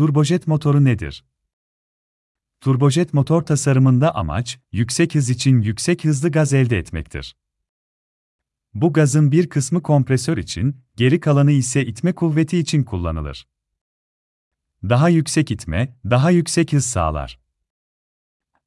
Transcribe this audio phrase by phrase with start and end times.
[0.00, 1.24] Turbojet motoru nedir?
[2.60, 7.36] Turbojet motor tasarımında amaç, yüksek hız için yüksek hızlı gaz elde etmektir.
[8.74, 13.48] Bu gazın bir kısmı kompresör için, geri kalanı ise itme kuvveti için kullanılır.
[14.82, 17.40] Daha yüksek itme, daha yüksek hız sağlar.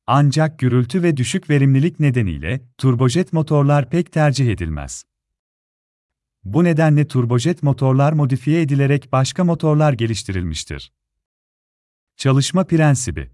[0.08, 5.04] Ancak gürültü ve düşük verimlilik nedeniyle turbojet motorlar pek tercih edilmez.
[6.44, 10.92] Bu nedenle turbojet motorlar modifiye edilerek başka motorlar geliştirilmiştir.
[12.18, 13.32] Çalışma prensibi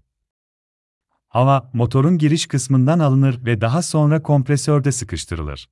[1.28, 5.68] Hava, motorun giriş kısmından alınır ve daha sonra kompresörde sıkıştırılır.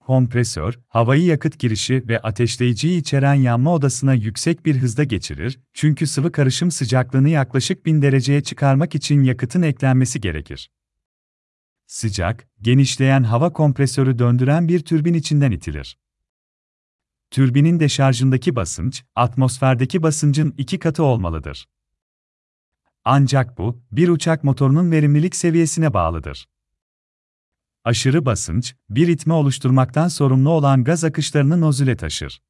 [0.00, 6.32] Kompresör, havayı yakıt girişi ve ateşleyiciyi içeren yanma odasına yüksek bir hızda geçirir, çünkü sıvı
[6.32, 10.70] karışım sıcaklığını yaklaşık 1000 dereceye çıkarmak için yakıtın eklenmesi gerekir.
[11.86, 15.98] Sıcak, genişleyen hava kompresörü döndüren bir türbin içinden itilir.
[17.30, 21.66] Türbinin deşarjındaki basınç, atmosferdeki basıncın iki katı olmalıdır.
[23.04, 26.48] Ancak bu, bir uçak motorunun verimlilik seviyesine bağlıdır.
[27.84, 32.42] Aşırı basınç, bir itme oluşturmaktan sorumlu olan gaz akışlarını nozüle taşır.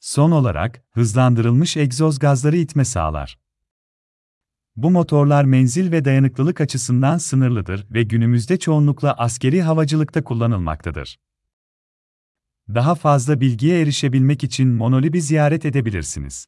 [0.00, 3.38] Son olarak, hızlandırılmış egzoz gazları itme sağlar.
[4.76, 11.18] Bu motorlar menzil ve dayanıklılık açısından sınırlıdır ve günümüzde çoğunlukla askeri havacılıkta kullanılmaktadır.
[12.68, 16.46] Daha fazla bilgiye erişebilmek için Monolib'i ziyaret edebilirsiniz.